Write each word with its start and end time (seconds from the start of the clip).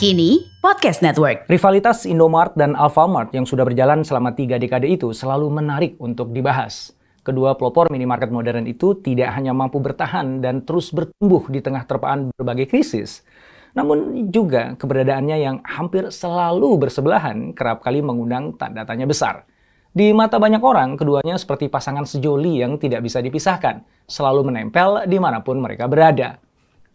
Kini, 0.00 0.48
Podcast 0.64 1.04
Network. 1.04 1.44
Rivalitas 1.44 2.08
Indomart 2.08 2.56
dan 2.56 2.72
Alfamart 2.72 3.36
yang 3.36 3.44
sudah 3.44 3.68
berjalan 3.68 4.00
selama 4.00 4.32
tiga 4.32 4.56
dekade 4.56 4.88
itu 4.88 5.12
selalu 5.12 5.52
menarik 5.52 6.00
untuk 6.00 6.32
dibahas. 6.32 6.96
Kedua 7.20 7.52
pelopor 7.52 7.92
minimarket 7.92 8.32
modern 8.32 8.64
itu 8.64 8.96
tidak 9.04 9.36
hanya 9.36 9.52
mampu 9.52 9.76
bertahan 9.76 10.40
dan 10.40 10.64
terus 10.64 10.88
bertumbuh 10.88 11.44
di 11.52 11.60
tengah 11.60 11.84
terpaan 11.84 12.32
berbagai 12.32 12.72
krisis, 12.72 13.28
namun 13.76 14.32
juga 14.32 14.72
keberadaannya 14.80 15.36
yang 15.36 15.60
hampir 15.68 16.08
selalu 16.08 16.80
bersebelahan 16.80 17.52
kerap 17.52 17.84
kali 17.84 18.00
mengundang 18.00 18.56
tanda 18.56 18.88
tanya 18.88 19.04
besar. 19.04 19.44
Di 19.92 20.16
mata 20.16 20.40
banyak 20.40 20.64
orang, 20.64 20.96
keduanya 20.96 21.36
seperti 21.36 21.68
pasangan 21.68 22.08
sejoli 22.08 22.64
yang 22.64 22.80
tidak 22.80 23.04
bisa 23.04 23.20
dipisahkan, 23.20 23.84
selalu 24.08 24.48
menempel 24.48 25.04
di 25.04 25.20
mana 25.20 25.44
pun 25.44 25.60
mereka 25.60 25.84
berada. 25.92 26.40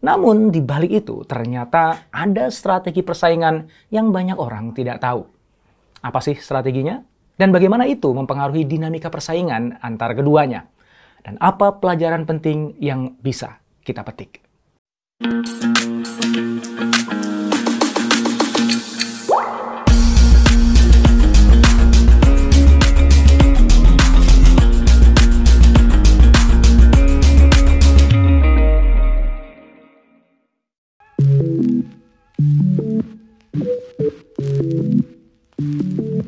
Namun 0.06 0.54
di 0.54 0.62
balik 0.62 1.02
itu 1.02 1.26
ternyata 1.26 2.14
ada 2.14 2.54
strategi 2.54 3.02
persaingan 3.02 3.90
yang 3.90 4.14
banyak 4.14 4.38
orang 4.38 4.70
tidak 4.78 5.02
tahu. 5.02 5.26
Apa 6.06 6.22
sih 6.22 6.38
strateginya? 6.38 7.02
Dan 7.34 7.50
bagaimana 7.50 7.90
itu 7.90 8.14
mempengaruhi 8.14 8.70
dinamika 8.70 9.10
persaingan 9.10 9.82
antar 9.82 10.14
keduanya? 10.14 10.70
Dan 11.26 11.42
apa 11.42 11.82
pelajaran 11.82 12.30
penting 12.30 12.78
yang 12.78 13.18
bisa 13.18 13.58
kita 13.82 14.06
petik? 14.06 14.46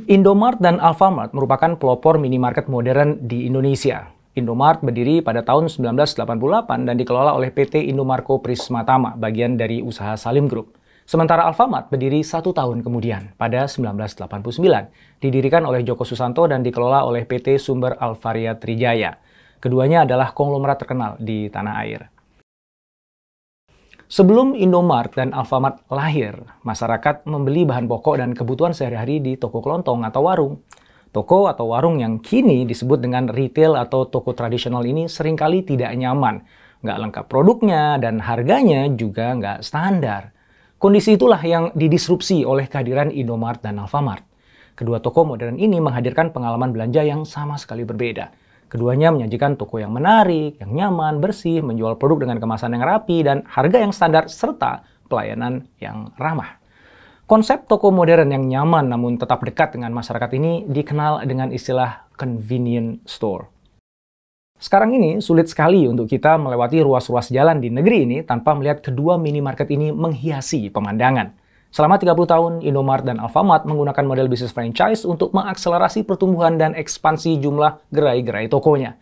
Indomart 0.08 0.63
dan 0.63 0.80
Alfamart 0.80 1.36
merupakan 1.36 1.75
pelopor 1.75 2.16
minimarket 2.16 2.72
modern 2.72 3.27
di 3.27 3.44
Indonesia. 3.44 4.08
Indomart 4.39 4.80
berdiri 4.80 5.19
pada 5.19 5.44
tahun 5.44 5.67
1988 5.67 6.88
dan 6.88 6.95
dikelola 6.95 7.36
oleh 7.36 7.52
PT 7.52 7.91
Indomarko 7.91 8.39
Prisma 8.39 8.88
Tama, 8.88 9.19
bagian 9.19 9.59
dari 9.59 9.83
usaha 9.83 10.16
Salim 10.16 10.47
Group. 10.47 10.80
Sementara 11.03 11.44
Alfamart 11.44 11.91
berdiri 11.91 12.23
satu 12.23 12.55
tahun 12.55 12.88
kemudian, 12.88 13.36
pada 13.36 13.67
1989, 13.67 15.19
didirikan 15.19 15.67
oleh 15.67 15.83
Joko 15.83 16.08
Susanto 16.08 16.47
dan 16.47 16.64
dikelola 16.64 17.03
oleh 17.03 17.27
PT 17.27 17.59
Sumber 17.59 17.99
Alvaria 17.99 18.55
Trijaya. 18.55 19.19
Keduanya 19.59 20.08
adalah 20.08 20.31
konglomerat 20.31 20.88
terkenal 20.88 21.19
di 21.19 21.52
tanah 21.52 21.83
air. 21.83 22.08
Sebelum 24.08 24.55
Indomart 24.55 25.19
dan 25.19 25.36
Alfamart 25.36 25.83
lahir, 25.91 26.39
masyarakat 26.63 27.27
membeli 27.27 27.67
bahan 27.67 27.92
pokok 27.92 28.23
dan 28.23 28.32
kebutuhan 28.32 28.71
sehari-hari 28.71 29.20
di 29.20 29.36
toko 29.36 29.59
kelontong 29.59 30.08
atau 30.08 30.23
warung. 30.23 30.64
Toko 31.11 31.52
atau 31.52 31.76
warung 31.76 31.99
yang 31.99 32.23
kini 32.23 32.64
disebut 32.64 33.04
dengan 33.04 33.27
retail 33.27 33.76
atau 33.76 34.08
toko 34.08 34.32
tradisional 34.32 34.87
ini 34.87 35.11
sering 35.11 35.36
kali 35.36 35.59
tidak 35.67 35.92
nyaman. 35.92 36.39
Nggak 36.87 36.98
lengkap 37.04 37.26
produknya 37.27 37.99
dan 37.99 38.23
harganya 38.23 38.87
juga 38.95 39.36
nggak 39.36 39.59
standar. 39.59 40.32
Kondisi 40.80 41.20
itulah 41.20 41.43
yang 41.43 41.76
didisrupsi 41.76 42.48
oleh 42.48 42.71
kehadiran 42.71 43.11
Indomart 43.11 43.59
dan 43.59 43.76
Alfamart. 43.76 44.23
Kedua 44.71 45.03
toko 45.03 45.27
modern 45.27 45.59
ini 45.59 45.83
menghadirkan 45.83 46.32
pengalaman 46.32 46.71
belanja 46.71 47.03
yang 47.03 47.27
sama 47.27 47.59
sekali 47.59 47.83
berbeda 47.83 48.46
Keduanya 48.67 49.16
menyajikan 49.16 49.55
toko 49.55 49.80
yang 49.80 49.95
menarik, 49.95 50.60
yang 50.60 50.76
nyaman, 50.76 51.23
bersih, 51.23 51.64
menjual 51.64 51.95
produk 51.95 52.28
dengan 52.28 52.44
kemasan 52.44 52.76
yang 52.76 52.83
rapi, 52.83 53.23
dan 53.23 53.48
harga 53.48 53.78
yang 53.80 53.95
standar, 53.95 54.28
serta 54.28 54.83
pelayanan 55.08 55.72
yang 55.80 56.11
ramah. 56.20 56.60
Konsep 57.27 57.67
toko 57.67 57.92
modern 57.92 58.32
yang 58.32 58.48
nyaman 58.48 58.88
namun 58.88 59.20
tetap 59.20 59.44
dekat 59.44 59.76
dengan 59.76 59.92
masyarakat 59.92 60.32
ini 60.39 60.64
dikenal 60.67 61.23
dengan 61.27 61.52
istilah 61.52 62.08
convenient 62.16 63.04
store. 63.04 63.52
Sekarang 64.56 64.95
ini 64.95 65.20
sulit 65.20 65.52
sekali 65.52 65.86
untuk 65.86 66.08
kita 66.08 66.39
melewati 66.39 66.80
ruas-ruas 66.82 67.27
jalan 67.27 67.60
di 67.60 67.67
negeri 67.67 68.08
ini 68.08 68.17
tanpa 68.23 68.56
melihat 68.56 68.80
kedua 68.80 69.20
minimarket 69.20 69.70
ini 69.70 69.92
menghiasi 69.92 70.72
pemandangan. 70.72 71.46
Selama 71.67 72.00
30 72.00 72.16
tahun, 72.16 72.54
Indomart 72.64 73.04
dan 73.04 73.20
Alfamart 73.20 73.67
menggunakan 73.67 74.04
model 74.08 74.32
bisnis 74.32 74.55
franchise 74.55 75.04
untuk 75.04 75.36
mengakselerasi 75.36 76.08
pertumbuhan 76.08 76.55
dan 76.55 76.72
ekspansi 76.73 77.38
jumlah 77.44 77.83
gerai-gerai 77.92 78.48
tokonya. 78.48 78.95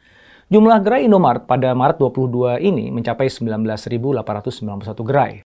Jumlah 0.50 0.78
gerai 0.86 1.10
Indomart 1.10 1.50
pada 1.50 1.74
Maret 1.74 1.98
22 1.98 2.62
ini 2.62 2.94
mencapai 2.94 3.30
19.891 3.30 4.22
gerai. 5.06 5.42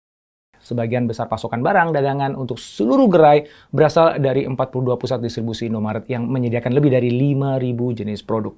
Sebagian 0.57 1.07
besar 1.07 1.29
pasokan 1.29 1.63
barang 1.63 1.95
dagangan 1.95 2.33
untuk 2.35 2.59
seluruh 2.59 3.07
gerai 3.07 3.47
berasal 3.71 4.19
dari 4.19 4.49
42 4.49 4.57
pusat 4.99 5.21
distribusi 5.23 5.69
Indomaret 5.69 6.09
yang 6.11 6.27
menyediakan 6.27 6.73
lebih 6.75 6.91
dari 6.91 7.13
5.000 7.13 7.99
jenis 8.03 8.25
produk. 8.25 8.57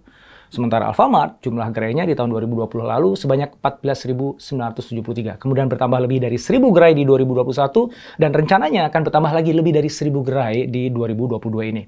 Sementara 0.48 0.88
Alfamart, 0.88 1.44
jumlah 1.44 1.68
gerainya 1.76 2.08
di 2.08 2.16
tahun 2.16 2.32
2020 2.32 2.80
lalu 2.80 3.12
sebanyak 3.20 3.60
14.973. 3.60 5.36
Kemudian 5.36 5.68
bertambah 5.68 6.00
lebih 6.08 6.24
dari 6.24 6.40
1.000 6.40 6.64
gerai 6.72 6.96
di 6.96 7.04
2021 7.04 8.16
dan 8.16 8.32
rencananya 8.32 8.88
akan 8.88 9.00
bertambah 9.04 9.32
lagi 9.36 9.52
lebih 9.52 9.76
dari 9.76 9.92
1.000 9.92 10.08
gerai 10.24 10.64
di 10.72 10.88
2022 10.88 11.68
ini. 11.68 11.84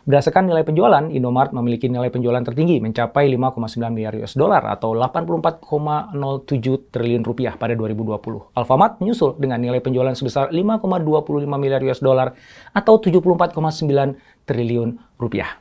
Berdasarkan 0.00 0.50
nilai 0.50 0.66
penjualan, 0.66 1.06
Indomart 1.12 1.54
memiliki 1.54 1.86
nilai 1.86 2.10
penjualan 2.10 2.42
tertinggi 2.42 2.82
mencapai 2.82 3.30
5,9 3.30 3.94
miliar 3.94 4.16
US 4.18 4.34
dollar 4.34 4.64
atau 4.66 4.96
84,07 4.96 6.90
triliun 6.90 7.22
rupiah 7.22 7.54
pada 7.54 7.78
2020. 7.78 8.56
Alfamart 8.58 8.98
menyusul 8.98 9.38
dengan 9.38 9.62
nilai 9.62 9.78
penjualan 9.78 10.16
sebesar 10.16 10.50
5,25 10.50 11.46
miliar 11.60 11.84
US 11.86 12.02
dollar 12.02 12.34
atau 12.74 12.98
74,9 12.98 14.50
triliun 14.50 14.98
rupiah. 15.20 15.60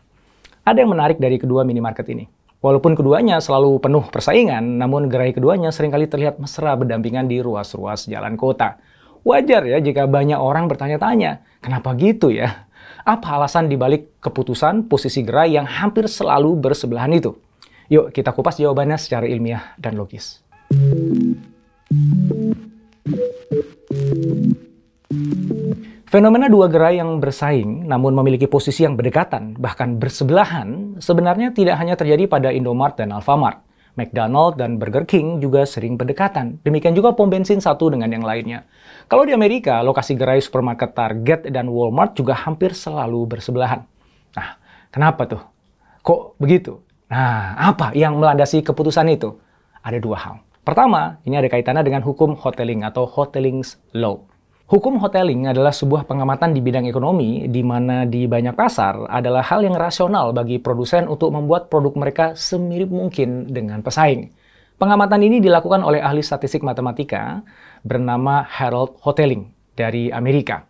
Ada 0.64 0.82
yang 0.82 0.98
menarik 0.98 1.22
dari 1.22 1.36
kedua 1.36 1.68
minimarket 1.68 2.08
ini. 2.10 2.39
Walaupun 2.60 2.92
keduanya 2.92 3.40
selalu 3.40 3.80
penuh 3.80 4.04
persaingan, 4.12 4.84
namun 4.84 5.08
gerai 5.08 5.32
keduanya 5.32 5.72
sering 5.72 5.96
kali 5.96 6.12
terlihat 6.12 6.44
mesra 6.44 6.76
berdampingan 6.76 7.24
di 7.24 7.40
ruas-ruas 7.40 8.04
jalan 8.04 8.36
kota. 8.36 8.76
Wajar 9.24 9.64
ya 9.64 9.80
jika 9.80 10.04
banyak 10.12 10.36
orang 10.36 10.68
bertanya-tanya, 10.68 11.40
kenapa 11.64 11.96
gitu 11.96 12.28
ya? 12.36 12.68
Apa 13.08 13.40
alasan 13.40 13.72
dibalik 13.72 14.20
keputusan 14.20 14.92
posisi 14.92 15.24
gerai 15.24 15.56
yang 15.56 15.64
hampir 15.64 16.12
selalu 16.12 16.60
bersebelahan 16.60 17.16
itu? 17.16 17.32
Yuk 17.88 18.12
kita 18.12 18.36
kupas 18.36 18.60
jawabannya 18.60 19.00
secara 19.00 19.24
ilmiah 19.24 19.80
dan 19.80 19.96
logis. 19.96 20.44
Fenomena 26.10 26.50
dua 26.50 26.66
gerai 26.74 26.98
yang 26.98 27.22
bersaing 27.22 27.86
namun 27.86 28.18
memiliki 28.18 28.50
posisi 28.50 28.82
yang 28.82 28.98
berdekatan, 28.98 29.54
bahkan 29.62 30.02
bersebelahan, 30.02 30.98
sebenarnya 30.98 31.54
tidak 31.54 31.78
hanya 31.78 31.94
terjadi 31.94 32.26
pada 32.26 32.50
Indomart 32.50 32.98
dan 32.98 33.14
Alfamart. 33.14 33.62
McDonald 33.94 34.58
dan 34.58 34.82
Burger 34.82 35.06
King 35.06 35.38
juga 35.38 35.70
sering 35.70 36.02
berdekatan. 36.02 36.66
Demikian 36.66 36.98
juga 36.98 37.14
pom 37.14 37.30
bensin 37.30 37.62
satu 37.62 37.94
dengan 37.94 38.10
yang 38.10 38.26
lainnya. 38.26 38.66
Kalau 39.06 39.22
di 39.22 39.38
Amerika, 39.38 39.86
lokasi 39.86 40.18
gerai 40.18 40.42
supermarket 40.42 40.98
Target 40.98 41.54
dan 41.54 41.70
Walmart 41.70 42.18
juga 42.18 42.34
hampir 42.34 42.74
selalu 42.74 43.30
bersebelahan. 43.30 43.86
Nah, 44.34 44.58
kenapa 44.90 45.30
tuh? 45.30 45.46
Kok 46.02 46.42
begitu? 46.42 46.82
Nah, 47.06 47.54
apa 47.54 47.94
yang 47.94 48.18
melandasi 48.18 48.66
keputusan 48.66 49.14
itu? 49.14 49.38
Ada 49.86 50.02
dua 50.02 50.18
hal. 50.18 50.36
Pertama, 50.66 51.22
ini 51.22 51.38
ada 51.38 51.46
kaitannya 51.46 51.86
dengan 51.86 52.02
hukum 52.02 52.34
hoteling 52.34 52.82
atau 52.82 53.06
hoteling's 53.06 53.78
law. 53.94 54.26
Hukum 54.70 55.02
hoteling 55.02 55.50
adalah 55.50 55.74
sebuah 55.74 56.06
pengamatan 56.06 56.54
di 56.54 56.62
bidang 56.62 56.86
ekonomi 56.86 57.50
di 57.50 57.66
mana 57.66 58.06
di 58.06 58.30
banyak 58.30 58.54
pasar 58.54 59.02
adalah 59.10 59.42
hal 59.42 59.66
yang 59.66 59.74
rasional 59.74 60.30
bagi 60.30 60.62
produsen 60.62 61.10
untuk 61.10 61.34
membuat 61.34 61.74
produk 61.74 61.98
mereka 61.98 62.26
semirip 62.38 62.94
mungkin 62.94 63.50
dengan 63.50 63.82
pesaing. 63.82 64.30
Pengamatan 64.78 65.26
ini 65.26 65.42
dilakukan 65.42 65.82
oleh 65.82 66.06
ahli 66.06 66.22
statistik 66.22 66.62
matematika 66.62 67.42
bernama 67.82 68.46
Harold 68.46 69.02
Hoteling 69.02 69.50
dari 69.74 70.14
Amerika. 70.14 70.62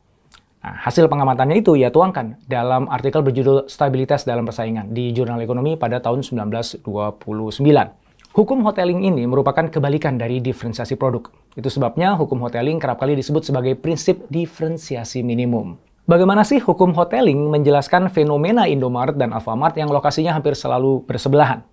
Nah, 0.63 0.80
hasil 0.80 1.12
pengamatannya 1.12 1.60
itu 1.60 1.75
ia 1.75 1.92
tuangkan 1.92 2.40
dalam 2.48 2.88
artikel 2.88 3.19
berjudul 3.19 3.68
Stabilitas 3.68 4.24
dalam 4.24 4.48
Persaingan 4.48 4.96
di 4.96 5.12
Jurnal 5.12 5.44
Ekonomi 5.44 5.75
pada 5.75 6.00
tahun 6.00 6.24
1929. 6.24 6.88
Hukum 8.30 8.62
hoteling 8.62 9.02
ini 9.10 9.26
merupakan 9.26 9.66
kebalikan 9.66 10.14
dari 10.14 10.38
diferensiasi 10.38 10.94
produk. 11.02 11.34
Itu 11.58 11.66
sebabnya 11.74 12.14
hukum 12.14 12.38
hoteling 12.46 12.78
kerap 12.78 13.02
kali 13.02 13.18
disebut 13.18 13.42
sebagai 13.42 13.74
prinsip 13.74 14.22
diferensiasi 14.30 15.26
minimum. 15.26 15.81
Bagaimana 16.06 16.46
sih 16.46 16.62
hukum 16.62 16.94
hoteling 16.94 17.50
menjelaskan 17.50 18.06
fenomena 18.14 18.70
Indomaret 18.70 19.18
dan 19.18 19.34
Alfamart 19.34 19.74
yang 19.81 19.90
lokasinya 19.90 20.38
hampir 20.38 20.54
selalu 20.54 21.10
bersebelahan? 21.10 21.66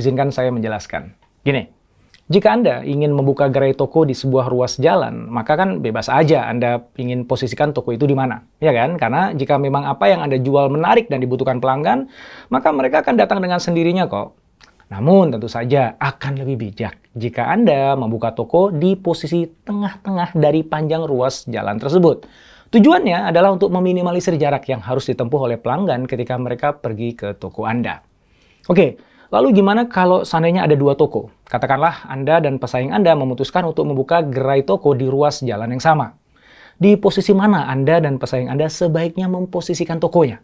Izinkan 0.00 0.32
saya 0.32 0.48
menjelaskan. 0.48 1.12
Gini, 1.44 1.68
jika 2.32 2.56
Anda 2.56 2.80
ingin 2.88 3.12
membuka 3.12 3.52
gerai 3.52 3.76
toko 3.76 4.08
di 4.08 4.16
sebuah 4.16 4.48
ruas 4.48 4.80
jalan, 4.80 5.28
maka 5.28 5.60
kan 5.60 5.84
bebas 5.84 6.08
aja 6.08 6.48
Anda 6.48 6.88
ingin 6.96 7.28
posisikan 7.28 7.76
toko 7.76 7.92
itu 7.92 8.08
di 8.08 8.16
mana. 8.16 8.48
Ya 8.64 8.72
kan? 8.72 8.96
Karena 8.96 9.36
jika 9.36 9.60
memang 9.60 9.84
apa 9.84 10.08
yang 10.08 10.24
Anda 10.24 10.40
jual 10.40 10.72
menarik 10.72 11.12
dan 11.12 11.20
dibutuhkan 11.20 11.60
pelanggan, 11.60 12.08
maka 12.48 12.72
mereka 12.72 13.04
akan 13.04 13.20
datang 13.20 13.44
dengan 13.44 13.60
sendirinya 13.60 14.08
kok. 14.08 14.37
Namun 14.88 15.32
tentu 15.32 15.52
saja 15.52 15.96
akan 16.00 16.40
lebih 16.40 16.56
bijak 16.68 16.96
jika 17.12 17.52
Anda 17.52 17.92
membuka 17.94 18.32
toko 18.32 18.72
di 18.72 18.96
posisi 18.96 19.44
tengah-tengah 19.44 20.32
dari 20.32 20.64
panjang 20.64 21.04
ruas 21.04 21.44
jalan 21.44 21.76
tersebut. 21.76 22.24
Tujuannya 22.68 23.28
adalah 23.28 23.52
untuk 23.52 23.72
meminimalisir 23.72 24.36
jarak 24.36 24.68
yang 24.68 24.80
harus 24.80 25.08
ditempuh 25.08 25.40
oleh 25.48 25.56
pelanggan 25.56 26.04
ketika 26.04 26.36
mereka 26.36 26.76
pergi 26.76 27.16
ke 27.16 27.36
toko 27.36 27.64
Anda. 27.64 28.00
Oke, 28.68 29.00
Lalu 29.28 29.60
gimana 29.60 29.84
kalau 29.92 30.24
seandainya 30.24 30.64
ada 30.64 30.72
dua 30.72 30.96
toko? 30.96 31.28
Katakanlah 31.44 32.08
Anda 32.08 32.40
dan 32.40 32.56
pesaing 32.56 32.96
Anda 32.96 33.12
memutuskan 33.12 33.60
untuk 33.68 33.84
membuka 33.84 34.24
gerai 34.24 34.64
toko 34.64 34.96
di 34.96 35.04
ruas 35.04 35.44
jalan 35.44 35.68
yang 35.76 35.84
sama. 35.84 36.16
Di 36.80 36.96
posisi 36.96 37.36
mana 37.36 37.68
Anda 37.68 38.00
dan 38.00 38.16
pesaing 38.16 38.48
Anda 38.48 38.72
sebaiknya 38.72 39.28
memposisikan 39.28 40.00
tokonya? 40.00 40.40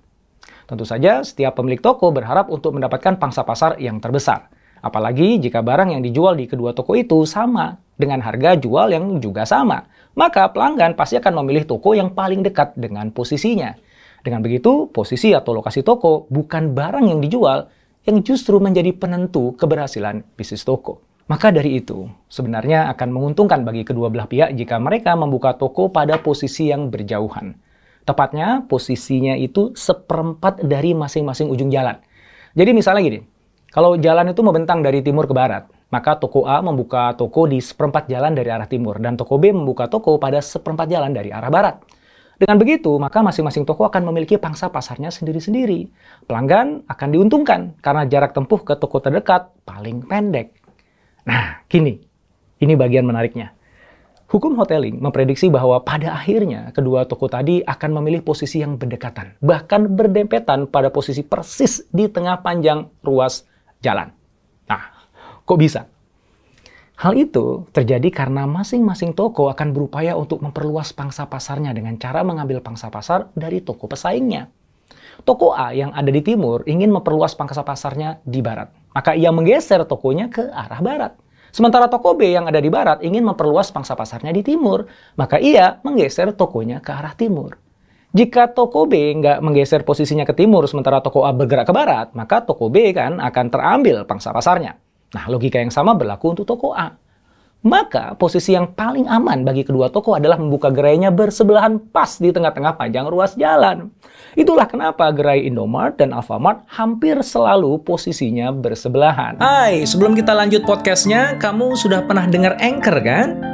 Tentu 0.64 0.88
saja 0.88 1.20
setiap 1.20 1.61
pemilik 1.61 1.81
toko 1.81 2.08
berharap 2.08 2.49
untuk 2.49 2.72
mendapatkan 2.76 3.20
pangsa 3.20 3.44
pasar 3.44 3.76
yang 3.76 4.00
terbesar. 4.00 4.49
Apalagi 4.84 5.40
jika 5.40 5.64
barang 5.64 5.96
yang 5.96 6.05
dijual 6.05 6.37
di 6.37 6.44
kedua 6.44 6.72
toko 6.76 6.96
itu 6.96 7.25
sama 7.25 7.81
dengan 7.96 8.20
harga 8.20 8.56
jual 8.56 8.93
yang 8.93 9.20
juga 9.20 9.44
sama. 9.49 9.88
Maka 10.14 10.52
pelanggan 10.52 10.96
pasti 10.96 11.16
akan 11.20 11.44
memilih 11.44 11.64
toko 11.69 11.93
yang 11.96 12.12
paling 12.12 12.44
dekat 12.44 12.76
dengan 12.76 13.11
posisinya. 13.11 13.76
Dengan 14.25 14.40
begitu, 14.40 14.88
posisi 14.88 15.37
atau 15.37 15.52
lokasi 15.52 15.84
toko 15.84 16.25
bukan 16.32 16.72
barang 16.72 17.12
yang 17.12 17.20
dijual, 17.20 17.69
yang 18.08 18.25
justru 18.25 18.56
menjadi 18.56 18.93
penentu 18.96 19.52
keberhasilan 19.56 20.25
bisnis 20.37 20.64
toko. 20.64 21.00
Maka 21.25 21.49
dari 21.49 21.81
itu, 21.81 22.05
sebenarnya 22.28 22.93
akan 22.93 23.08
menguntungkan 23.08 23.64
bagi 23.64 23.84
kedua 23.84 24.12
belah 24.12 24.28
pihak 24.28 24.52
jika 24.56 24.76
mereka 24.76 25.17
membuka 25.17 25.56
toko 25.56 25.88
pada 25.88 26.20
posisi 26.20 26.69
yang 26.69 26.93
berjauhan. 26.93 27.56
Tepatnya, 28.04 28.68
posisinya 28.68 29.32
itu 29.32 29.72
seperempat 29.72 30.60
dari 30.60 30.92
masing-masing 30.92 31.48
ujung 31.48 31.72
jalan. 31.72 31.96
Jadi 32.52 32.70
misalnya 32.76 33.00
gini, 33.00 33.20
kalau 33.72 33.96
jalan 33.96 34.30
itu 34.30 34.44
membentang 34.44 34.84
dari 34.84 35.00
timur 35.00 35.24
ke 35.24 35.32
barat, 35.32 35.66
maka 35.88 36.20
toko 36.20 36.44
A 36.44 36.60
membuka 36.60 37.16
toko 37.16 37.48
di 37.48 37.58
seperempat 37.58 38.06
jalan 38.06 38.36
dari 38.36 38.52
arah 38.52 38.68
timur, 38.68 39.00
dan 39.00 39.16
toko 39.16 39.40
B 39.40 39.50
membuka 39.50 39.88
toko 39.88 40.20
pada 40.20 40.38
seperempat 40.44 40.86
jalan 40.86 41.16
dari 41.16 41.32
arah 41.32 41.48
barat. 41.48 41.80
Dengan 42.34 42.58
begitu, 42.58 42.90
maka 42.98 43.22
masing-masing 43.22 43.62
toko 43.62 43.86
akan 43.86 44.10
memiliki 44.10 44.36
pangsa 44.36 44.66
pasarnya 44.66 45.08
sendiri-sendiri. 45.08 45.86
Pelanggan 46.26 46.82
akan 46.90 47.08
diuntungkan 47.14 47.78
karena 47.78 48.04
jarak 48.10 48.34
tempuh 48.34 48.58
ke 48.60 48.74
toko 48.74 48.98
terdekat 48.98 49.54
paling 49.62 50.02
pendek. 50.02 50.50
Nah, 51.24 51.62
kini, 51.70 52.02
ini 52.58 52.74
bagian 52.74 53.06
menariknya. 53.06 53.54
Hukum 54.24 54.56
hoteling 54.56 55.04
memprediksi 55.04 55.52
bahwa 55.52 55.84
pada 55.84 56.16
akhirnya 56.16 56.72
kedua 56.72 57.04
toko 57.04 57.28
tadi 57.28 57.60
akan 57.60 58.00
memilih 58.00 58.24
posisi 58.24 58.64
yang 58.64 58.80
berdekatan, 58.80 59.36
bahkan 59.44 59.84
berdempetan 59.84 60.64
pada 60.64 60.88
posisi 60.88 61.20
persis 61.20 61.84
di 61.92 62.08
tengah 62.08 62.40
panjang 62.40 62.88
ruas 63.04 63.44
jalan. 63.84 64.10
Nah, 64.64 64.82
kok 65.44 65.60
bisa? 65.60 65.86
Hal 66.94 67.20
itu 67.20 67.68
terjadi 67.74 68.08
karena 68.08 68.48
masing-masing 68.48 69.12
toko 69.12 69.52
akan 69.52 69.76
berupaya 69.76 70.16
untuk 70.16 70.40
memperluas 70.40 70.94
pangsa 70.96 71.28
pasarnya 71.28 71.74
dengan 71.76 72.00
cara 72.00 72.24
mengambil 72.24 72.64
pangsa 72.64 72.88
pasar 72.88 73.28
dari 73.36 73.60
toko 73.60 73.90
pesaingnya. 73.90 74.48
Toko 75.26 75.52
A 75.52 75.74
yang 75.76 75.92
ada 75.92 76.08
di 76.08 76.22
timur 76.24 76.64
ingin 76.64 76.90
memperluas 76.90 77.36
pangsa 77.36 77.60
pasarnya 77.60 78.24
di 78.24 78.40
barat, 78.40 78.72
maka 78.96 79.12
ia 79.12 79.28
menggeser 79.30 79.84
tokonya 79.84 80.32
ke 80.32 80.48
arah 80.48 80.80
barat. 80.80 81.12
Sementara 81.54 81.86
toko 81.86 82.18
B 82.18 82.34
yang 82.34 82.50
ada 82.50 82.58
di 82.58 82.66
barat 82.66 82.98
ingin 83.06 83.22
memperluas 83.22 83.70
pangsa 83.70 83.94
pasarnya 83.94 84.34
di 84.34 84.42
timur, 84.42 84.90
maka 85.14 85.38
ia 85.38 85.78
menggeser 85.86 86.34
tokonya 86.34 86.82
ke 86.82 86.90
arah 86.90 87.14
timur. 87.14 87.54
Jika 88.10 88.50
toko 88.50 88.90
B 88.90 89.14
nggak 89.22 89.38
menggeser 89.38 89.86
posisinya 89.86 90.26
ke 90.26 90.34
timur 90.34 90.66
sementara 90.66 90.98
toko 90.98 91.22
A 91.22 91.30
bergerak 91.30 91.70
ke 91.70 91.74
barat, 91.74 92.10
maka 92.10 92.42
toko 92.42 92.66
B 92.74 92.90
kan 92.90 93.22
akan 93.22 93.54
terambil 93.54 94.02
pangsa 94.02 94.34
pasarnya. 94.34 94.82
Nah, 95.14 95.30
logika 95.30 95.62
yang 95.62 95.70
sama 95.70 95.94
berlaku 95.94 96.34
untuk 96.34 96.42
toko 96.42 96.74
A. 96.74 96.90
Maka 97.64 98.12
posisi 98.20 98.52
yang 98.52 98.76
paling 98.76 99.08
aman 99.08 99.40
bagi 99.40 99.64
kedua 99.64 99.88
toko 99.88 100.12
adalah 100.12 100.37
membuka 100.37 100.69
gerainya 100.69 101.08
bersebelahan 101.08 101.81
pas 101.81 102.20
di 102.20 102.28
tengah-tengah 102.28 102.76
panjang 102.76 103.08
ruas 103.08 103.32
jalan. 103.40 103.88
Itulah 104.37 104.69
kenapa 104.69 105.08
gerai 105.16 105.49
Indomart 105.49 105.96
dan 105.96 106.12
Alfamart 106.12 106.69
hampir 106.69 107.16
selalu 107.25 107.81
posisinya 107.81 108.52
bersebelahan. 108.52 109.40
Hai, 109.40 109.88
sebelum 109.88 110.12
kita 110.12 110.37
lanjut 110.37 110.61
podcastnya, 110.69 111.40
kamu 111.40 111.72
sudah 111.72 112.05
pernah 112.05 112.28
dengar 112.28 112.61
Anchor 112.61 113.00
kan? 113.00 113.53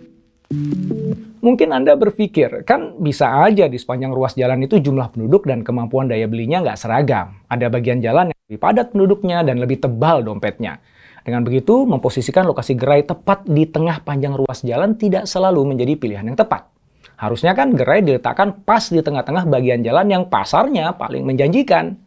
Mungkin 1.41 1.73
Anda 1.73 1.97
berpikir, 1.97 2.69
kan 2.69 3.01
bisa 3.01 3.25
aja 3.41 3.65
di 3.65 3.73
sepanjang 3.81 4.13
ruas 4.13 4.37
jalan 4.37 4.61
itu 4.61 4.77
jumlah 4.77 5.09
penduduk 5.09 5.49
dan 5.49 5.65
kemampuan 5.65 6.05
daya 6.05 6.29
belinya 6.29 6.61
nggak 6.61 6.77
seragam. 6.77 7.33
Ada 7.49 7.65
bagian 7.73 7.97
jalan 7.97 8.29
yang 8.29 8.39
lebih 8.45 8.61
padat 8.61 8.87
penduduknya 8.93 9.41
dan 9.41 9.57
lebih 9.57 9.81
tebal 9.81 10.21
dompetnya. 10.21 10.77
Dengan 11.25 11.41
begitu, 11.41 11.89
memposisikan 11.89 12.45
lokasi 12.45 12.77
gerai 12.77 13.01
tepat 13.01 13.49
di 13.49 13.65
tengah 13.65 14.05
panjang 14.05 14.37
ruas 14.37 14.61
jalan 14.61 14.93
tidak 14.93 15.25
selalu 15.25 15.73
menjadi 15.73 15.97
pilihan 15.97 16.29
yang 16.29 16.37
tepat. 16.37 16.69
Harusnya 17.17 17.57
kan 17.57 17.73
gerai 17.73 18.05
diletakkan 18.05 18.61
pas 18.61 18.85
di 18.93 19.01
tengah-tengah 19.01 19.49
bagian 19.49 19.81
jalan 19.81 20.13
yang 20.13 20.23
pasarnya 20.29 20.93
paling 20.93 21.25
menjanjikan. 21.25 21.97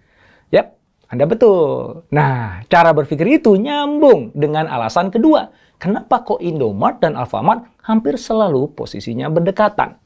Yap, 0.54 0.78
Anda 1.10 1.26
betul. 1.26 2.06
Nah, 2.14 2.62
cara 2.70 2.94
berpikir 2.94 3.42
itu 3.42 3.58
nyambung 3.58 4.30
dengan 4.30 4.70
alasan 4.70 5.10
kedua 5.10 5.50
kenapa 5.78 6.22
kok 6.22 6.40
Indomart 6.40 7.02
dan 7.02 7.18
Alfamart 7.18 7.73
hampir 7.84 8.16
selalu 8.16 8.72
posisinya 8.72 9.28
berdekatan. 9.28 10.00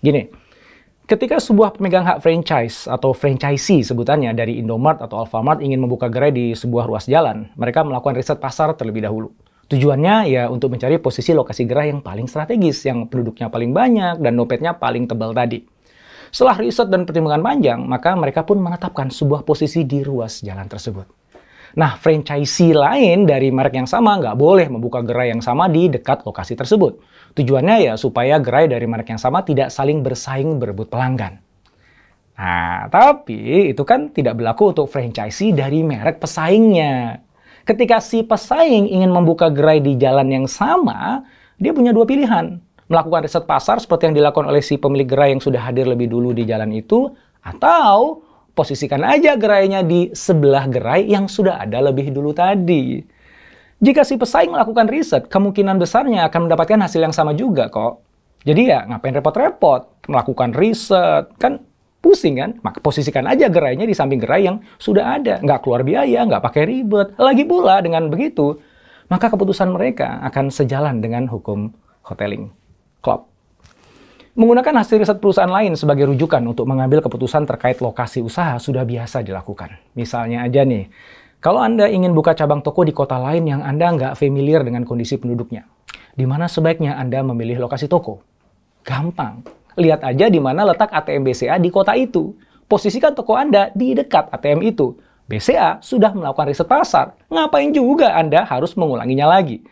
Gini, 0.00 0.30
ketika 1.10 1.42
sebuah 1.42 1.76
pemegang 1.76 2.06
hak 2.06 2.22
franchise 2.22 2.86
atau 2.86 3.10
franchisee 3.10 3.82
sebutannya 3.82 4.30
dari 4.32 4.62
Indomart 4.62 5.02
atau 5.02 5.26
Alfamart 5.26 5.60
ingin 5.60 5.82
membuka 5.82 6.06
gerai 6.06 6.30
di 6.30 6.54
sebuah 6.54 6.86
ruas 6.86 7.10
jalan, 7.10 7.50
mereka 7.58 7.82
melakukan 7.82 8.16
riset 8.16 8.38
pasar 8.38 8.72
terlebih 8.78 9.04
dahulu. 9.04 9.34
Tujuannya 9.70 10.26
ya 10.26 10.42
untuk 10.50 10.74
mencari 10.74 10.98
posisi 10.98 11.30
lokasi 11.30 11.62
gerai 11.62 11.94
yang 11.94 12.02
paling 12.02 12.26
strategis, 12.26 12.82
yang 12.86 13.06
penduduknya 13.06 13.46
paling 13.50 13.70
banyak 13.70 14.18
dan 14.18 14.32
dompetnya 14.34 14.74
paling 14.74 15.06
tebal 15.06 15.30
tadi. 15.30 15.62
Setelah 16.30 16.62
riset 16.62 16.86
dan 16.90 17.06
pertimbangan 17.06 17.42
panjang, 17.42 17.78
maka 17.82 18.14
mereka 18.14 18.46
pun 18.46 18.62
menetapkan 18.62 19.10
sebuah 19.10 19.42
posisi 19.42 19.82
di 19.82 20.06
ruas 20.06 20.42
jalan 20.46 20.66
tersebut. 20.70 21.19
Nah, 21.78 21.94
franchisee 21.94 22.74
lain 22.74 23.30
dari 23.30 23.54
merek 23.54 23.78
yang 23.78 23.86
sama 23.86 24.18
nggak 24.18 24.34
boleh 24.34 24.66
membuka 24.66 25.04
gerai 25.06 25.30
yang 25.30 25.38
sama 25.38 25.70
di 25.70 25.86
dekat 25.86 26.26
lokasi 26.26 26.58
tersebut. 26.58 26.98
Tujuannya 27.38 27.76
ya 27.86 27.94
supaya 27.94 28.42
gerai 28.42 28.66
dari 28.66 28.90
merek 28.90 29.14
yang 29.14 29.22
sama 29.22 29.46
tidak 29.46 29.70
saling 29.70 30.02
bersaing 30.02 30.58
berebut 30.58 30.90
pelanggan. 30.90 31.38
Nah, 32.40 32.88
tapi 32.88 33.70
itu 33.70 33.84
kan 33.84 34.10
tidak 34.10 34.40
berlaku 34.40 34.72
untuk 34.72 34.88
franchisee 34.90 35.52
dari 35.54 35.84
merek 35.84 36.18
pesaingnya. 36.18 37.22
Ketika 37.62 38.00
si 38.00 38.24
pesaing 38.24 38.90
ingin 38.90 39.12
membuka 39.12 39.52
gerai 39.52 39.78
di 39.78 39.94
jalan 39.94 40.26
yang 40.32 40.46
sama, 40.48 41.22
dia 41.60 41.70
punya 41.76 41.92
dua 41.92 42.08
pilihan. 42.08 42.58
Melakukan 42.90 43.22
riset 43.22 43.44
pasar 43.46 43.78
seperti 43.78 44.10
yang 44.10 44.16
dilakukan 44.18 44.50
oleh 44.50 44.64
si 44.64 44.74
pemilik 44.74 45.06
gerai 45.06 45.36
yang 45.36 45.38
sudah 45.44 45.62
hadir 45.62 45.86
lebih 45.86 46.10
dulu 46.10 46.34
di 46.34 46.42
jalan 46.48 46.74
itu, 46.74 47.06
atau 47.44 48.24
posisikan 48.60 49.00
aja 49.08 49.40
gerainya 49.40 49.80
di 49.80 50.12
sebelah 50.12 50.68
gerai 50.68 51.08
yang 51.08 51.24
sudah 51.24 51.64
ada 51.64 51.80
lebih 51.80 52.12
dulu 52.12 52.36
tadi. 52.36 53.00
Jika 53.80 54.04
si 54.04 54.20
pesaing 54.20 54.52
melakukan 54.52 54.92
riset, 54.92 55.32
kemungkinan 55.32 55.80
besarnya 55.80 56.28
akan 56.28 56.44
mendapatkan 56.44 56.76
hasil 56.84 57.00
yang 57.00 57.16
sama 57.16 57.32
juga 57.32 57.72
kok. 57.72 58.04
Jadi 58.44 58.68
ya 58.68 58.84
ngapain 58.84 59.16
repot-repot 59.16 60.04
melakukan 60.12 60.52
riset, 60.52 61.32
kan 61.40 61.64
Pusing 62.00 62.40
kan? 62.40 62.50
Maka 62.64 62.80
posisikan 62.80 63.28
aja 63.28 63.52
gerainya 63.52 63.84
di 63.84 63.92
samping 63.92 64.20
gerai 64.20 64.48
yang 64.48 64.64
sudah 64.80 65.20
ada. 65.20 65.36
Nggak 65.40 65.60
keluar 65.64 65.84
biaya, 65.84 66.24
nggak 66.24 66.40
pakai 66.40 66.64
ribet. 66.64 67.12
Lagi 67.20 67.44
pula 67.44 67.80
dengan 67.84 68.08
begitu, 68.08 68.56
maka 69.12 69.28
keputusan 69.28 69.68
mereka 69.68 70.16
akan 70.24 70.48
sejalan 70.48 71.04
dengan 71.04 71.28
hukum 71.28 71.72
hoteling. 72.04 72.48
Club. 73.04 73.29
Menggunakan 74.40 74.80
hasil 74.80 75.04
riset 75.04 75.20
perusahaan 75.20 75.52
lain 75.52 75.76
sebagai 75.76 76.08
rujukan 76.08 76.40
untuk 76.48 76.64
mengambil 76.64 77.04
keputusan 77.04 77.44
terkait 77.44 77.76
lokasi 77.84 78.24
usaha 78.24 78.56
sudah 78.56 78.88
biasa 78.88 79.20
dilakukan. 79.20 79.76
Misalnya 79.92 80.48
aja 80.48 80.64
nih, 80.64 80.88
kalau 81.44 81.60
Anda 81.60 81.92
ingin 81.92 82.16
buka 82.16 82.32
cabang 82.32 82.64
toko 82.64 82.88
di 82.88 82.96
kota 82.96 83.20
lain 83.20 83.44
yang 83.44 83.60
Anda 83.60 83.92
nggak 83.92 84.16
familiar 84.16 84.64
dengan 84.64 84.88
kondisi 84.88 85.20
penduduknya, 85.20 85.68
di 86.16 86.24
mana 86.24 86.48
sebaiknya 86.48 86.96
Anda 86.96 87.20
memilih 87.20 87.68
lokasi 87.68 87.84
toko? 87.84 88.24
Gampang 88.80 89.44
Lihat 89.76 90.02
aja 90.02 90.26
di 90.26 90.40
mana 90.42 90.66
letak 90.66 90.90
ATM 90.90 91.22
BCA 91.30 91.60
di 91.60 91.70
kota 91.70 91.94
itu. 91.94 92.34
Posisikan 92.64 93.14
toko 93.14 93.36
Anda 93.38 93.70
di 93.76 93.94
dekat 93.94 94.32
ATM 94.32 94.64
itu. 94.66 94.98
BCA 95.30 95.78
sudah 95.78 96.10
melakukan 96.10 96.50
riset 96.50 96.66
pasar. 96.66 97.14
Ngapain 97.30 97.70
juga 97.70 98.16
Anda 98.18 98.42
harus 98.48 98.74
mengulanginya 98.74 99.30
lagi? 99.30 99.62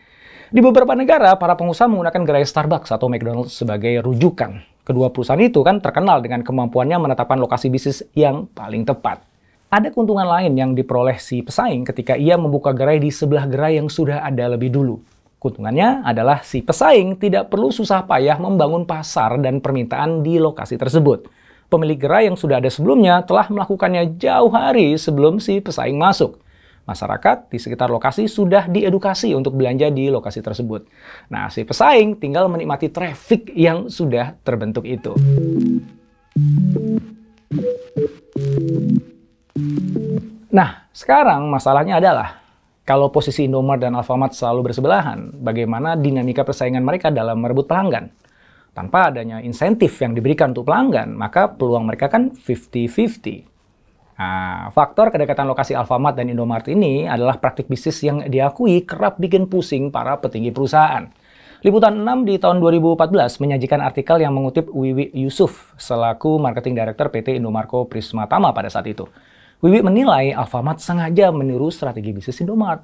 Di 0.49 0.65
beberapa 0.65 0.97
negara, 0.97 1.37
para 1.37 1.53
pengusaha 1.53 1.85
menggunakan 1.85 2.25
gerai 2.25 2.41
Starbucks 2.41 2.89
atau 2.89 3.05
McDonald's 3.05 3.53
sebagai 3.53 4.01
rujukan. 4.01 4.65
Kedua 4.81 5.13
perusahaan 5.13 5.37
itu 5.37 5.61
kan 5.61 5.77
terkenal 5.77 6.25
dengan 6.25 6.41
kemampuannya 6.41 6.97
menetapkan 6.97 7.37
lokasi 7.37 7.69
bisnis 7.69 8.01
yang 8.17 8.49
paling 8.57 8.81
tepat. 8.81 9.21
Ada 9.69 9.93
keuntungan 9.93 10.25
lain 10.25 10.57
yang 10.57 10.73
diperoleh 10.73 11.21
si 11.21 11.45
pesaing 11.45 11.85
ketika 11.85 12.17
ia 12.17 12.33
membuka 12.33 12.73
gerai 12.73 12.97
di 12.97 13.13
sebelah 13.13 13.45
gerai 13.45 13.77
yang 13.77 13.93
sudah 13.93 14.25
ada 14.25 14.49
lebih 14.49 14.73
dulu. 14.73 14.97
Keuntungannya 15.37 16.01
adalah 16.01 16.41
si 16.41 16.65
pesaing 16.65 17.21
tidak 17.21 17.53
perlu 17.53 17.69
susah 17.69 18.09
payah 18.09 18.41
membangun 18.41 18.89
pasar 18.89 19.37
dan 19.37 19.61
permintaan 19.61 20.25
di 20.25 20.41
lokasi 20.41 20.81
tersebut. 20.81 21.29
Pemilik 21.69 22.01
gerai 22.01 22.25
yang 22.25 22.33
sudah 22.33 22.57
ada 22.57 22.73
sebelumnya 22.73 23.21
telah 23.21 23.45
melakukannya 23.53 24.17
jauh 24.17 24.49
hari 24.49 24.97
sebelum 24.97 25.37
si 25.37 25.61
pesaing 25.61 26.01
masuk. 26.01 26.41
Masyarakat 26.89 27.53
di 27.53 27.61
sekitar 27.61 27.93
lokasi 27.93 28.25
sudah 28.25 28.65
diedukasi 28.65 29.37
untuk 29.37 29.53
belanja 29.53 29.93
di 29.93 30.09
lokasi 30.09 30.41
tersebut. 30.41 30.89
Nah, 31.29 31.45
si 31.53 31.61
pesaing 31.61 32.17
tinggal 32.17 32.49
menikmati 32.49 32.89
traffic 32.89 33.53
yang 33.53 33.93
sudah 33.93 34.33
terbentuk 34.41 34.89
itu. 34.89 35.13
Nah, 40.49 40.89
sekarang 40.89 41.45
masalahnya 41.53 42.01
adalah 42.01 42.41
kalau 42.81 43.13
posisi 43.13 43.45
Indomaret 43.45 43.85
dan 43.85 43.93
Alfamart 43.93 44.33
selalu 44.33 44.73
bersebelahan, 44.73 45.29
bagaimana 45.45 45.93
dinamika 45.93 46.41
persaingan 46.41 46.81
mereka 46.81 47.13
dalam 47.13 47.37
merebut 47.37 47.69
pelanggan? 47.69 48.09
Tanpa 48.73 49.13
adanya 49.13 49.45
insentif 49.45 49.93
yang 50.01 50.17
diberikan 50.17 50.57
untuk 50.57 50.65
pelanggan, 50.65 51.13
maka 51.13 51.53
peluang 51.53 51.85
mereka 51.85 52.09
kan 52.09 52.33
50-50. 52.33 53.58
Nah, 54.19 54.67
faktor 54.75 55.15
kedekatan 55.15 55.47
lokasi 55.47 55.71
Alfamart 55.79 56.19
dan 56.19 56.27
Indomaret 56.27 56.67
ini 56.67 57.07
adalah 57.07 57.39
praktik 57.39 57.71
bisnis 57.71 58.03
yang 58.03 58.27
diakui 58.27 58.83
kerap 58.83 59.15
bikin 59.15 59.47
pusing 59.47 59.95
para 59.95 60.19
petinggi 60.19 60.51
perusahaan. 60.51 61.07
Liputan 61.63 62.03
6 62.03 62.27
di 62.27 62.35
tahun 62.35 62.59
2014 62.59 63.39
menyajikan 63.39 63.79
artikel 63.79 64.19
yang 64.19 64.35
mengutip 64.35 64.67
Wiwi 64.75 65.15
Yusuf 65.15 65.71
selaku 65.79 66.35
Marketing 66.35 66.75
Director 66.75 67.07
PT 67.07 67.39
Indomarko 67.39 67.87
Prisma 67.87 68.27
Tama 68.27 68.51
pada 68.51 68.67
saat 68.67 68.91
itu. 68.91 69.07
Wiwi 69.63 69.87
menilai 69.87 70.35
Alfamart 70.35 70.83
sengaja 70.83 71.31
meniru 71.31 71.71
strategi 71.71 72.11
bisnis 72.11 72.43
Indomaret. 72.43 72.83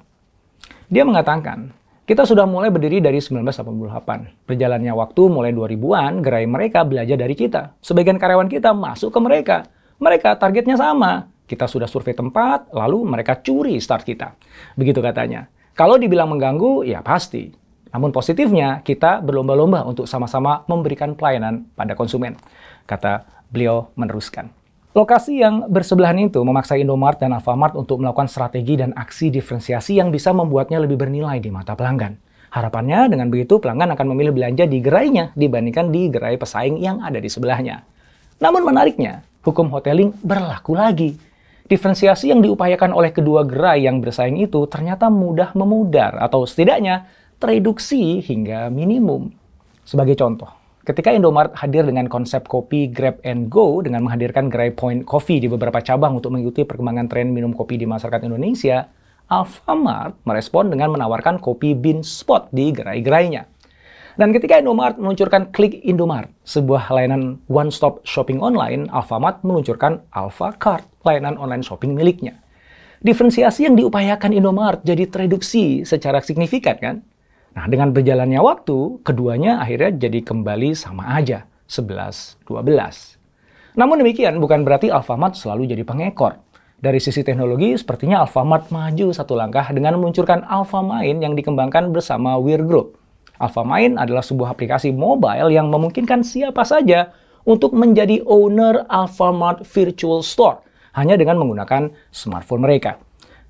Dia 0.88 1.04
mengatakan, 1.04 1.68
kita 2.08 2.24
sudah 2.24 2.48
mulai 2.48 2.72
berdiri 2.72 3.04
dari 3.04 3.20
1988. 3.20 4.48
Berjalannya 4.48 4.92
waktu 4.96 5.22
mulai 5.28 5.52
2000-an, 5.52 6.24
gerai 6.24 6.48
mereka 6.48 6.80
belajar 6.84 7.20
dari 7.20 7.36
kita. 7.36 7.76
Sebagian 7.84 8.16
karyawan 8.16 8.48
kita 8.48 8.72
masuk 8.72 9.12
ke 9.12 9.20
mereka. 9.20 9.75
Mereka 9.96 10.36
targetnya 10.36 10.76
sama. 10.76 11.32
Kita 11.46 11.64
sudah 11.70 11.86
survei 11.86 12.12
tempat, 12.12 12.68
lalu 12.74 13.06
mereka 13.06 13.38
curi 13.38 13.78
start 13.78 14.02
kita. 14.02 14.34
Begitu 14.74 14.98
katanya. 14.98 15.46
Kalau 15.72 15.96
dibilang 15.96 16.32
mengganggu, 16.32 16.84
ya 16.84 17.00
pasti. 17.00 17.52
Namun 17.94 18.12
positifnya, 18.12 18.84
kita 18.84 19.24
berlomba-lomba 19.24 19.86
untuk 19.88 20.04
sama-sama 20.04 20.66
memberikan 20.68 21.16
pelayanan 21.16 21.64
pada 21.72 21.96
konsumen. 21.96 22.36
Kata 22.84 23.24
beliau 23.48 23.88
meneruskan. 23.96 24.52
Lokasi 24.96 25.44
yang 25.44 25.68
bersebelahan 25.68 26.16
itu 26.28 26.40
memaksa 26.40 26.80
Indomaret 26.80 27.20
dan 27.20 27.36
Alfamart 27.36 27.76
untuk 27.76 28.00
melakukan 28.00 28.32
strategi 28.32 28.80
dan 28.80 28.96
aksi 28.96 29.28
diferensiasi 29.28 30.00
yang 30.00 30.08
bisa 30.08 30.32
membuatnya 30.32 30.80
lebih 30.80 30.96
bernilai 30.96 31.36
di 31.36 31.52
mata 31.52 31.76
pelanggan. 31.76 32.16
Harapannya 32.48 33.12
dengan 33.12 33.28
begitu 33.28 33.60
pelanggan 33.60 33.92
akan 33.92 34.16
memilih 34.16 34.32
belanja 34.32 34.64
di 34.64 34.80
gerainya 34.80 35.36
dibandingkan 35.36 35.92
di 35.92 36.08
gerai 36.08 36.40
pesaing 36.40 36.80
yang 36.80 37.04
ada 37.04 37.20
di 37.20 37.28
sebelahnya. 37.28 37.84
Namun 38.40 38.64
menariknya, 38.64 39.20
hukum 39.46 39.70
hoteling 39.70 40.10
berlaku 40.26 40.74
lagi. 40.74 41.14
Diferensiasi 41.66 42.34
yang 42.34 42.42
diupayakan 42.42 42.90
oleh 42.90 43.14
kedua 43.14 43.46
gerai 43.46 43.86
yang 43.86 44.02
bersaing 44.02 44.42
itu 44.42 44.66
ternyata 44.66 45.06
mudah 45.06 45.54
memudar 45.54 46.18
atau 46.18 46.42
setidaknya 46.42 47.06
tereduksi 47.38 48.18
hingga 48.22 48.70
minimum. 48.70 49.30
Sebagai 49.86 50.18
contoh, 50.18 50.50
Ketika 50.86 51.10
Indomaret 51.10 51.50
hadir 51.58 51.82
dengan 51.82 52.06
konsep 52.06 52.46
kopi 52.46 52.86
Grab 52.86 53.18
and 53.26 53.50
Go 53.50 53.82
dengan 53.82 54.06
menghadirkan 54.06 54.46
gerai 54.46 54.70
Point 54.70 55.02
Coffee 55.02 55.42
di 55.42 55.50
beberapa 55.50 55.82
cabang 55.82 56.14
untuk 56.14 56.30
mengikuti 56.30 56.62
perkembangan 56.62 57.10
tren 57.10 57.34
minum 57.34 57.50
kopi 57.50 57.74
di 57.74 57.90
masyarakat 57.90 58.22
Indonesia, 58.22 58.86
Alfamart 59.26 60.22
merespon 60.22 60.70
dengan 60.70 60.94
menawarkan 60.94 61.42
kopi 61.42 61.74
Bean 61.74 62.06
Spot 62.06 62.46
di 62.54 62.70
gerai-gerainya. 62.70 63.55
Dan 64.16 64.32
ketika 64.32 64.56
Indomaret 64.56 64.96
meluncurkan 64.96 65.52
Klik 65.52 65.84
Indomaret, 65.84 66.32
sebuah 66.48 66.88
layanan 66.88 67.36
one-stop 67.52 68.00
shopping 68.08 68.40
online, 68.40 68.88
Alfamart 68.88 69.44
meluncurkan 69.44 70.00
Alpha 70.08 70.56
Card, 70.56 70.88
layanan 71.04 71.36
online 71.36 71.60
shopping 71.60 71.92
miliknya. 71.92 72.40
Diferensiasi 73.04 73.68
yang 73.68 73.76
diupayakan 73.76 74.32
Indomaret 74.32 74.80
jadi 74.88 75.04
tereduksi 75.04 75.84
secara 75.84 76.24
signifikan 76.24 76.80
kan? 76.80 76.96
Nah, 77.52 77.68
dengan 77.68 77.92
berjalannya 77.92 78.40
waktu, 78.40 79.04
keduanya 79.04 79.60
akhirnya 79.60 80.08
jadi 80.08 80.24
kembali 80.24 80.72
sama 80.72 81.12
aja, 81.12 81.44
11-12. 81.68 82.48
Namun 83.76 84.00
demikian, 84.00 84.40
bukan 84.40 84.64
berarti 84.64 84.88
Alfamart 84.88 85.36
selalu 85.36 85.68
jadi 85.68 85.84
pengekor. 85.84 86.40
Dari 86.80 87.04
sisi 87.04 87.20
teknologi, 87.20 87.76
sepertinya 87.76 88.24
Alfamart 88.24 88.72
maju 88.72 89.12
satu 89.12 89.36
langkah 89.36 89.68
dengan 89.76 90.00
meluncurkan 90.00 90.40
Alfamain 90.48 91.20
yang 91.20 91.36
dikembangkan 91.36 91.92
bersama 91.92 92.40
Weir 92.40 92.64
Group. 92.64 92.96
Alfamain 93.36 94.00
adalah 94.00 94.24
sebuah 94.24 94.56
aplikasi 94.56 94.92
mobile 94.92 95.52
yang 95.52 95.68
memungkinkan 95.68 96.24
siapa 96.24 96.64
saja 96.64 97.12
untuk 97.46 97.76
menjadi 97.76 98.24
owner 98.26 98.84
Alfamart 98.90 99.62
Virtual 99.64 100.20
Store 100.24 100.64
hanya 100.96 101.14
dengan 101.14 101.36
menggunakan 101.36 101.92
smartphone 102.08 102.64
mereka. 102.64 102.96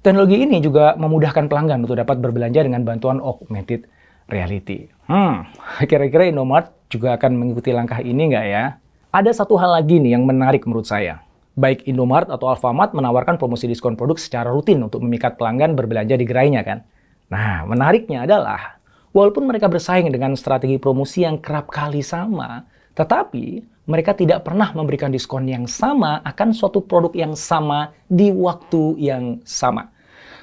Teknologi 0.02 0.42
ini 0.42 0.62
juga 0.62 0.94
memudahkan 0.98 1.50
pelanggan 1.50 1.82
untuk 1.82 1.98
dapat 1.98 2.22
berbelanja 2.22 2.62
dengan 2.62 2.86
bantuan 2.86 3.18
augmented 3.18 3.86
reality. 4.30 4.86
Hmm, 5.06 5.46
kira-kira 5.90 6.30
Indomaret 6.30 6.70
juga 6.90 7.14
akan 7.18 7.34
mengikuti 7.34 7.74
langkah 7.74 7.98
ini 8.02 8.30
nggak 8.30 8.46
ya? 8.46 8.64
Ada 9.10 9.42
satu 9.42 9.56
hal 9.56 9.80
lagi 9.82 9.98
nih 10.02 10.18
yang 10.18 10.26
menarik 10.26 10.66
menurut 10.68 10.86
saya. 10.86 11.22
Baik 11.56 11.88
Indomaret 11.88 12.28
atau 12.28 12.52
Alfamart 12.52 12.92
menawarkan 12.92 13.40
promosi 13.40 13.64
diskon 13.64 13.96
produk 13.96 14.20
secara 14.20 14.52
rutin 14.52 14.82
untuk 14.84 15.00
memikat 15.00 15.40
pelanggan 15.40 15.72
berbelanja 15.72 16.20
di 16.20 16.28
gerainya 16.28 16.60
kan? 16.60 16.84
Nah, 17.32 17.64
menariknya 17.64 18.28
adalah, 18.28 18.75
walaupun 19.16 19.48
mereka 19.48 19.72
bersaing 19.72 20.12
dengan 20.12 20.36
strategi 20.36 20.76
promosi 20.76 21.24
yang 21.24 21.40
kerap 21.40 21.72
kali 21.72 22.04
sama, 22.04 22.68
tetapi 22.92 23.64
mereka 23.88 24.12
tidak 24.12 24.44
pernah 24.44 24.76
memberikan 24.76 25.08
diskon 25.08 25.48
yang 25.48 25.64
sama 25.64 26.20
akan 26.20 26.52
suatu 26.52 26.84
produk 26.84 27.16
yang 27.16 27.32
sama 27.32 27.96
di 28.04 28.28
waktu 28.28 29.00
yang 29.00 29.40
sama. 29.48 29.88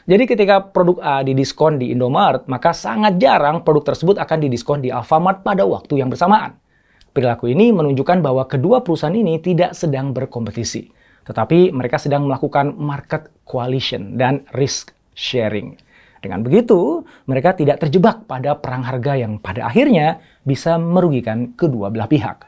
Jadi 0.10 0.26
ketika 0.26 0.60
produk 0.60 1.00
A 1.00 1.16
didiskon 1.22 1.80
di 1.80 1.94
Indomaret, 1.94 2.50
maka 2.50 2.74
sangat 2.74 3.22
jarang 3.22 3.62
produk 3.62 3.94
tersebut 3.94 4.20
akan 4.20 4.38
didiskon 4.42 4.82
di 4.82 4.90
Alfamart 4.90 5.46
pada 5.46 5.64
waktu 5.64 6.02
yang 6.02 6.10
bersamaan. 6.12 6.58
Perilaku 7.14 7.54
ini 7.54 7.70
menunjukkan 7.70 8.26
bahwa 8.26 8.44
kedua 8.50 8.82
perusahaan 8.82 9.14
ini 9.14 9.38
tidak 9.38 9.78
sedang 9.78 10.12
berkompetisi, 10.12 10.90
tetapi 11.30 11.72
mereka 11.72 12.02
sedang 12.02 12.26
melakukan 12.26 12.74
market 12.76 13.30
coalition 13.46 14.18
dan 14.18 14.44
risk 14.58 14.92
sharing. 15.14 15.78
Dengan 16.24 16.40
begitu, 16.40 17.04
mereka 17.28 17.52
tidak 17.52 17.84
terjebak 17.84 18.24
pada 18.24 18.56
perang 18.56 18.88
harga 18.88 19.20
yang 19.20 19.44
pada 19.44 19.68
akhirnya 19.68 20.24
bisa 20.48 20.80
merugikan 20.80 21.52
kedua 21.60 21.92
belah 21.92 22.08
pihak. 22.08 22.48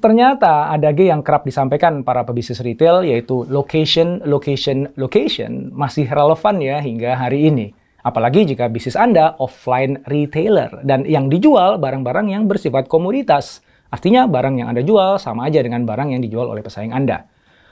Ternyata 0.00 0.72
ada 0.72 0.88
G 0.96 1.12
yang 1.12 1.20
kerap 1.20 1.44
disampaikan 1.44 2.00
para 2.00 2.24
pebisnis 2.24 2.64
retail 2.64 3.04
yaitu 3.04 3.44
location, 3.52 4.24
location, 4.24 4.88
location 4.96 5.68
masih 5.76 6.08
relevan 6.08 6.56
ya 6.64 6.80
hingga 6.80 7.20
hari 7.20 7.52
ini. 7.52 7.76
Apalagi 8.00 8.48
jika 8.48 8.72
bisnis 8.72 8.96
Anda 8.96 9.36
offline 9.36 10.00
retailer 10.08 10.80
dan 10.88 11.04
yang 11.04 11.28
dijual 11.28 11.76
barang-barang 11.76 12.32
yang 12.32 12.48
bersifat 12.48 12.88
komoditas. 12.88 13.60
Artinya 13.92 14.24
barang 14.24 14.64
yang 14.64 14.72
Anda 14.72 14.80
jual 14.80 15.20
sama 15.20 15.52
aja 15.52 15.60
dengan 15.60 15.84
barang 15.84 16.16
yang 16.16 16.24
dijual 16.24 16.48
oleh 16.48 16.64
pesaing 16.64 16.96
Anda. 16.96 17.28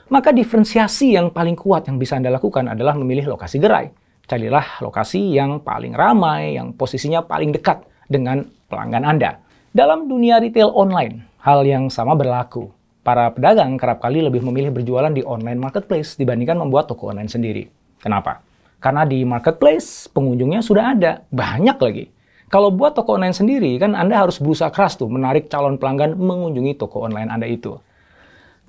Maka 0.09 0.33
diferensiasi 0.33 1.13
yang 1.13 1.29
paling 1.29 1.53
kuat 1.53 1.85
yang 1.85 2.01
bisa 2.01 2.17
Anda 2.17 2.33
lakukan 2.33 2.65
adalah 2.65 2.97
memilih 2.97 3.29
lokasi 3.29 3.61
gerai. 3.61 3.93
Carilah 4.25 4.81
lokasi 4.81 5.37
yang 5.37 5.61
paling 5.61 5.93
ramai, 5.93 6.57
yang 6.57 6.73
posisinya 6.73 7.21
paling 7.21 7.53
dekat 7.53 7.85
dengan 8.09 8.41
pelanggan 8.65 9.05
Anda. 9.05 9.37
Dalam 9.69 10.09
dunia 10.09 10.41
retail 10.41 10.73
online, 10.73 11.29
hal 11.45 11.61
yang 11.61 11.93
sama 11.93 12.17
berlaku. 12.17 12.73
Para 13.05 13.29
pedagang 13.29 13.77
kerap 13.77 14.01
kali 14.01 14.25
lebih 14.25 14.41
memilih 14.41 14.73
berjualan 14.73 15.13
di 15.13 15.21
online 15.21 15.61
marketplace 15.61 16.17
dibandingkan 16.17 16.57
membuat 16.57 16.89
toko 16.89 17.13
online 17.13 17.29
sendiri. 17.29 17.69
Kenapa? 18.01 18.41
Karena 18.81 19.05
di 19.05 19.21
marketplace 19.21 20.09
pengunjungnya 20.09 20.65
sudah 20.65 20.97
ada, 20.97 21.21
banyak 21.29 21.77
lagi. 21.77 22.05
Kalau 22.49 22.73
buat 22.73 22.97
toko 22.97 23.13
online 23.13 23.37
sendiri, 23.37 23.77
kan 23.77 23.93
Anda 23.93 24.25
harus 24.25 24.41
berusaha 24.41 24.73
keras 24.73 24.97
tuh 24.97 25.05
menarik 25.05 25.53
calon 25.53 25.77
pelanggan 25.77 26.17
mengunjungi 26.17 26.81
toko 26.81 27.05
online 27.05 27.29
Anda 27.29 27.45
itu. 27.45 27.77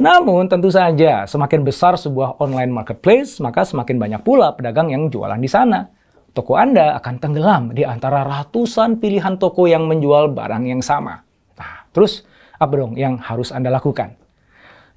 Namun 0.00 0.48
tentu 0.48 0.72
saja, 0.72 1.28
semakin 1.28 1.60
besar 1.60 1.92
sebuah 1.92 2.40
online 2.40 2.72
marketplace, 2.72 3.36
maka 3.36 3.68
semakin 3.68 4.00
banyak 4.00 4.24
pula 4.24 4.56
pedagang 4.56 4.88
yang 4.88 5.12
jualan 5.12 5.36
di 5.36 5.44
sana 5.44 5.92
toko 6.32 6.56
Anda 6.56 6.96
akan 6.96 7.14
tenggelam 7.20 7.62
di 7.74 7.84
antara 7.84 8.24
ratusan 8.24 8.96
pilihan 9.02 9.36
toko 9.36 9.66
yang 9.66 9.84
menjual 9.84 10.32
barang 10.32 10.64
yang 10.64 10.80
sama. 10.80 11.20
Nah, 11.58 11.84
terus 11.92 12.24
apa 12.56 12.72
dong 12.80 12.96
yang 12.96 13.20
harus 13.20 13.52
Anda 13.52 13.68
lakukan? 13.68 14.16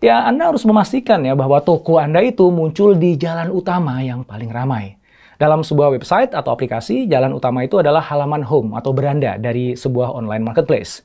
Ya, 0.04 0.24
Anda 0.24 0.52
harus 0.52 0.64
memastikan 0.68 1.24
ya 1.24 1.36
bahwa 1.36 1.64
toko 1.64 2.00
Anda 2.00 2.24
itu 2.24 2.48
muncul 2.52 2.96
di 2.96 3.20
jalan 3.20 3.52
utama 3.52 4.00
yang 4.04 4.24
paling 4.24 4.52
ramai. 4.52 5.00
Dalam 5.36 5.66
sebuah 5.66 5.92
website 5.92 6.32
atau 6.32 6.56
aplikasi, 6.56 7.10
jalan 7.10 7.36
utama 7.36 7.66
itu 7.66 7.82
adalah 7.82 8.00
halaman 8.08 8.46
home 8.46 8.80
atau 8.80 8.96
beranda 8.96 9.36
dari 9.36 9.76
sebuah 9.76 10.16
online 10.16 10.46
marketplace. 10.46 11.04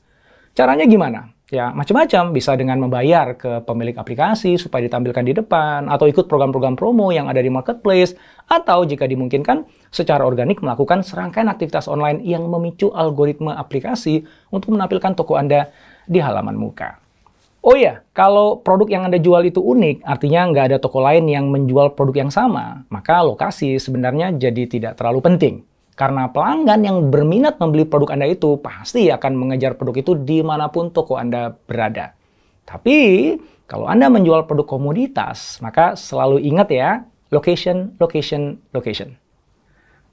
Caranya 0.53 0.87
gimana? 0.87 1.38
Ya, 1.49 1.73
macam-macam. 1.73 2.29
Bisa 2.29 2.53
dengan 2.53 2.77
membayar 2.77 3.33
ke 3.33 3.65
pemilik 3.65 3.97
aplikasi 3.97 4.61
supaya 4.61 4.85
ditampilkan 4.85 5.25
di 5.25 5.33
depan, 5.33 5.89
atau 5.89 6.05
ikut 6.05 6.29
program-program 6.29 6.77
promo 6.77 7.09
yang 7.09 7.25
ada 7.25 7.41
di 7.41 7.49
marketplace, 7.49 8.13
atau 8.45 8.85
jika 8.85 9.09
dimungkinkan, 9.09 9.65
secara 9.89 10.29
organik 10.29 10.61
melakukan 10.61 11.01
serangkaian 11.01 11.49
aktivitas 11.49 11.89
online 11.89 12.21
yang 12.21 12.45
memicu 12.45 12.93
algoritma 12.93 13.57
aplikasi 13.57 14.29
untuk 14.53 14.77
menampilkan 14.77 15.17
toko 15.17 15.41
Anda 15.41 15.73
di 16.05 16.21
halaman 16.21 16.53
muka. 16.53 17.01
Oh 17.65 17.75
ya, 17.75 18.05
kalau 18.13 18.61
produk 18.61 18.87
yang 18.87 19.03
Anda 19.09 19.17
jual 19.17 19.41
itu 19.49 19.59
unik, 19.59 20.05
artinya 20.05 20.47
nggak 20.53 20.65
ada 20.69 20.77
toko 20.77 21.01
lain 21.01 21.25
yang 21.27 21.49
menjual 21.49 21.97
produk 21.97 22.29
yang 22.29 22.31
sama, 22.31 22.85
maka 22.93 23.25
lokasi 23.25 23.81
sebenarnya 23.81 24.37
jadi 24.37 24.69
tidak 24.69 25.01
terlalu 25.01 25.19
penting. 25.25 25.55
Karena 25.99 26.31
pelanggan 26.31 26.79
yang 26.79 26.97
berminat 27.11 27.59
membeli 27.59 27.83
produk 27.83 28.15
Anda 28.15 28.31
itu 28.31 28.55
pasti 28.63 29.11
akan 29.11 29.35
mengejar 29.35 29.75
produk 29.75 29.99
itu 29.99 30.15
di 30.15 30.39
mana 30.39 30.71
pun 30.71 30.95
toko 30.95 31.19
Anda 31.19 31.51
berada. 31.51 32.15
Tapi 32.63 33.35
kalau 33.67 33.83
Anda 33.83 34.07
menjual 34.07 34.47
produk 34.47 34.63
komoditas, 34.79 35.59
maka 35.59 35.99
selalu 35.99 36.39
ingat 36.39 36.71
ya, 36.71 37.03
location, 37.35 37.99
location, 37.99 38.63
location. 38.71 39.19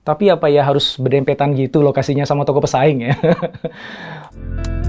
Tapi 0.03 0.27
apa 0.27 0.51
ya 0.51 0.67
harus 0.67 0.99
berdempetan 0.99 1.55
gitu 1.55 1.87
lokasinya 1.87 2.27
sama 2.27 2.43
toko 2.43 2.67
pesaing 2.67 3.07
ya? 3.07 3.15